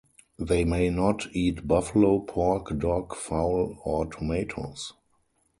[0.39, 4.93] They may not eat buffalo, pork, dog, fowl, or tomatoes.